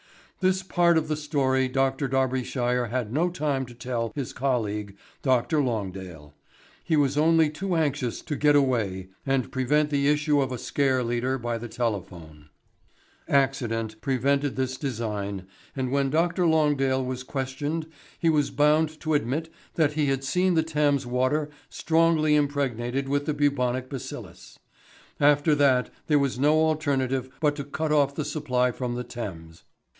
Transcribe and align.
"This 0.39 0.63
part 0.63 0.97
of 0.97 1.07
the 1.07 1.15
story 1.15 1.67
Dr. 1.67 2.07
Darbyshire 2.07 2.87
had 2.87 3.13
no 3.13 3.29
time 3.29 3.63
to 3.67 3.75
tell 3.75 4.11
his 4.15 4.33
colleague 4.33 4.97
Dr. 5.21 5.61
Longdale. 5.61 6.33
He 6.83 6.95
was 6.95 7.19
only 7.19 7.51
too 7.51 7.75
anxious 7.75 8.23
to 8.23 8.35
get 8.35 8.55
away 8.55 9.09
and 9.23 9.51
prevent 9.51 9.91
the 9.91 10.07
issue 10.07 10.41
of 10.41 10.51
a 10.51 10.57
scare 10.57 11.03
leader 11.03 11.37
by 11.37 11.59
the 11.59 11.67
Telephone. 11.67 12.49
"Accident 13.27 14.01
prevented 14.01 14.55
this 14.55 14.75
design, 14.77 15.45
and 15.75 15.91
when 15.91 16.09
Dr. 16.09 16.47
Longdale 16.47 17.05
was 17.05 17.21
questioned 17.21 17.85
he 18.17 18.29
was 18.31 18.49
bound 18.49 18.99
to 19.01 19.13
admit 19.13 19.53
that 19.75 19.93
he 19.93 20.07
had 20.07 20.23
seen 20.23 20.55
the 20.55 20.63
Thames 20.63 21.05
water 21.05 21.51
strongly 21.69 22.33
impregnated 22.33 23.07
with 23.07 23.27
the 23.27 23.35
bubonic 23.35 23.87
bacillus. 23.91 24.57
After 25.19 25.53
that 25.53 25.91
there 26.07 26.17
was 26.17 26.39
no 26.39 26.55
alternative 26.65 27.29
but 27.39 27.55
to 27.57 27.63
cut 27.63 27.91
off 27.91 28.15
the 28.15 28.25
supply 28.25 28.71
from 28.71 28.95
the 28.95 29.03
Thames. 29.03 29.65